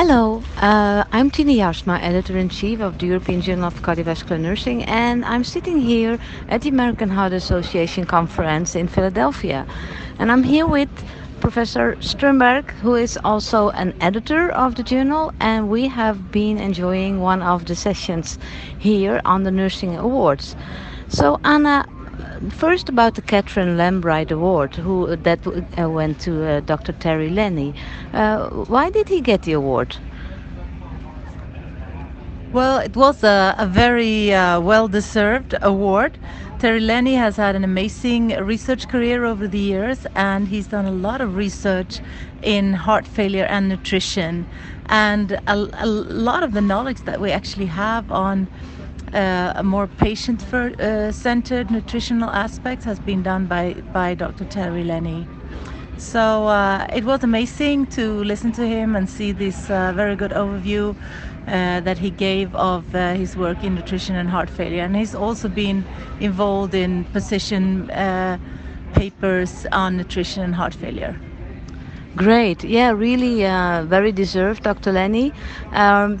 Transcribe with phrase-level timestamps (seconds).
[0.00, 5.42] Hello, uh, I'm Tiny Jaarsma, editor-in-chief of the European Journal of Cardiovascular Nursing, and I'm
[5.42, 9.66] sitting here at the American Heart Association conference in Philadelphia.
[10.20, 10.88] And I'm here with
[11.40, 17.20] Professor Strömberg, who is also an editor of the journal, and we have been enjoying
[17.20, 18.38] one of the sessions
[18.78, 20.54] here on the Nursing Awards.
[21.08, 21.84] So, Anna,
[22.50, 26.92] first about the Katharine Lembright Award, who that uh, went to uh, Dr.
[26.92, 27.74] Terry Lennie.
[28.12, 29.96] Uh, why did he get the award?
[32.52, 36.18] Well, it was a, a very uh, well-deserved award.
[36.58, 40.90] Terry Lennie has had an amazing research career over the years, and he's done a
[40.90, 42.00] lot of research
[42.42, 44.46] in heart failure and nutrition.
[44.86, 48.48] And a, a lot of the knowledge that we actually have on
[49.14, 54.44] uh, a more patient-centered uh, nutritional aspect has been done by, by Dr.
[54.44, 55.26] Terry Lennie.
[55.98, 60.30] So uh, it was amazing to listen to him and see this uh, very good
[60.30, 60.94] overview
[61.48, 64.82] uh, that he gave of uh, his work in nutrition and heart failure.
[64.82, 65.84] And he's also been
[66.20, 67.88] involved in position
[68.94, 71.16] papers on nutrition and heart failure.
[72.16, 72.64] Great.
[72.64, 73.42] Yeah, really
[73.86, 74.92] very deserved, Dr.
[74.92, 75.32] Lennie.
[75.72, 76.18] Um,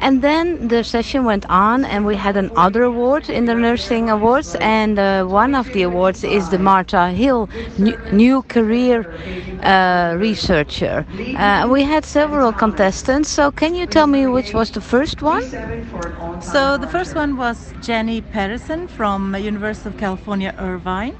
[0.00, 4.56] and then the session went on, and we had another award in the nursing awards.
[4.60, 7.48] And uh, one of the awards is the Marta Hill
[7.78, 8.98] New, new Career
[9.62, 11.06] uh, Researcher.
[11.36, 13.28] Uh, we had several contestants.
[13.28, 15.42] So, can you tell me which was the first one?
[16.40, 21.14] So, the first one was Jenny Pedersen from University of California, Irvine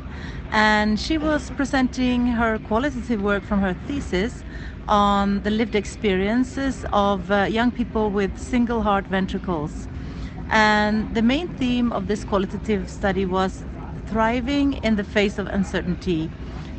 [0.52, 4.42] and she was presenting her qualitative work from her thesis
[4.88, 9.88] on the lived experiences of uh, young people with single heart ventricles.
[10.50, 13.62] And the main theme of this qualitative study was
[14.06, 16.30] thriving in the face of uncertainty.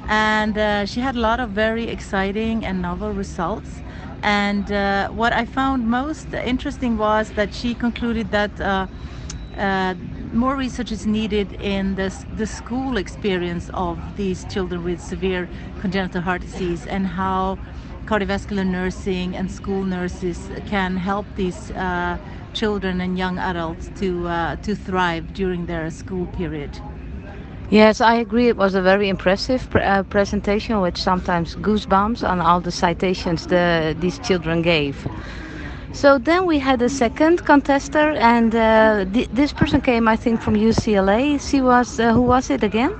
[0.07, 3.81] And uh, she had a lot of very exciting and novel results.
[4.23, 8.87] And uh, what I found most interesting was that she concluded that uh,
[9.57, 9.95] uh,
[10.33, 16.21] more research is needed in this, the school experience of these children with severe congenital
[16.21, 17.57] heart disease and how
[18.05, 22.17] cardiovascular nursing and school nurses can help these uh,
[22.53, 26.71] children and young adults to uh, to thrive during their school period.
[27.69, 28.47] Yes, I agree.
[28.49, 33.45] It was a very impressive pr uh, presentation with sometimes goosebumps on all the citations
[33.47, 34.95] the, these children gave.
[35.93, 40.41] So then we had a second contester, and uh, th this person came, I think,
[40.41, 41.23] from UCLA.
[41.49, 42.91] She was, uh, who was it again?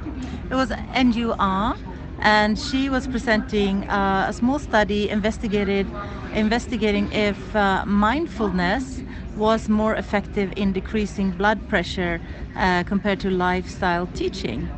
[0.52, 0.72] It was
[1.08, 1.76] NUR,
[2.22, 5.88] and she was presenting uh, a small study investigated,
[6.34, 9.02] investigating if uh, mindfulness
[9.36, 12.22] was more effective in decreasing blood pressure
[12.56, 14.70] uh, compared to lifestyle teaching.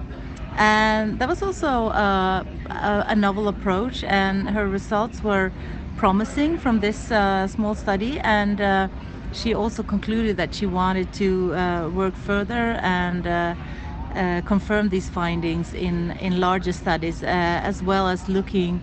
[0.57, 5.51] And that was also uh, a, a novel approach, and her results were
[5.97, 8.87] promising from this uh, small study and uh,
[9.31, 11.49] she also concluded that she wanted to
[11.89, 13.25] work further and
[14.15, 18.81] uh, uh, confirm these findings in, in larger studies uh, as well as looking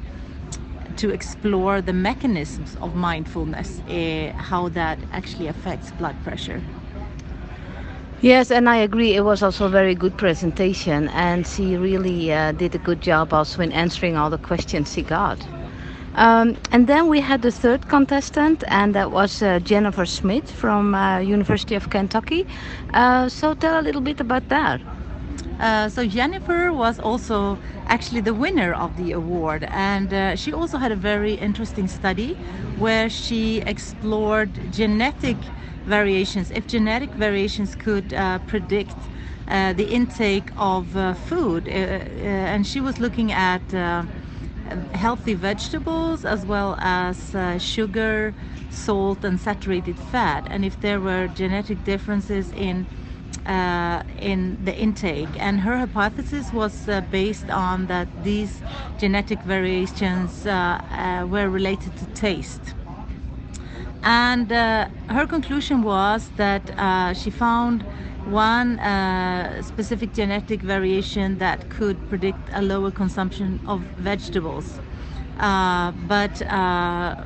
[0.97, 3.81] to explore the mechanisms of mindfulness,
[4.37, 6.61] how that actually affects blood pressure.
[8.21, 9.15] Yes, and I agree.
[9.15, 12.27] It was also a very good presentation, and she really
[12.57, 15.47] did a good job also in answering all the questions she got.
[16.17, 20.95] Um, and then we had the third contestant, and that was uh, Jennifer Smith from
[20.95, 22.47] uh, University of Kentucky.
[22.93, 24.81] Uh, so tell a little bit about that.
[25.59, 30.79] Uh, so Jennifer was also actually the winner of the award, and uh, she also
[30.79, 32.35] had a very interesting study
[32.79, 35.37] where she explored genetic
[35.85, 36.51] variations.
[36.51, 38.97] If genetic variations could uh, predict
[39.49, 40.87] the intake of
[41.19, 43.63] food, and she was looking at
[44.95, 48.35] healthy vegetables as well as uh, sugar,
[48.71, 50.47] salt, and saturated fat.
[50.51, 52.87] And if there were genetic differences in
[53.47, 58.63] uh, in the intake, and her hypothesis was uh, based on that these
[58.99, 62.75] genetic variations uh, uh, were related to taste.
[64.03, 66.63] And uh, her conclusion was that
[67.17, 67.85] she found
[68.25, 74.81] one uh, specific genetic variation that could predict a lower consumption of vegetables.
[75.39, 77.17] Uh, but uh,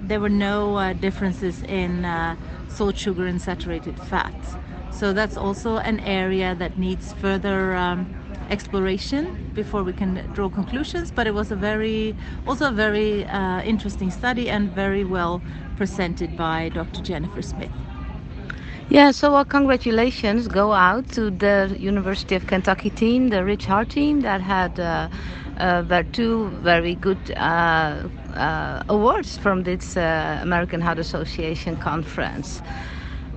[0.00, 2.36] there were no uh, differences in uh,
[2.68, 4.56] salt, sugar, and saturated fats.
[4.92, 8.14] So that's also an area that needs further um,
[8.50, 11.10] exploration before we can draw conclusions.
[11.10, 12.14] But it was a very,
[12.46, 15.40] also a very uh, interesting study and very well
[15.76, 17.00] presented by Dr.
[17.02, 17.70] Jennifer Smith.
[18.90, 23.90] Yeah, so uh, congratulations go out to the University of Kentucky team, the Rich Heart
[23.90, 25.08] team that had uh,
[25.58, 32.62] uh, two very good uh, uh, awards from this uh, American Heart Association conference.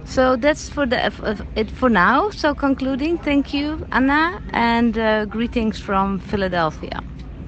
[0.05, 2.29] So that's for the it for now.
[2.29, 6.99] So concluding, thank you, Anna, and uh, greetings from Philadelphia.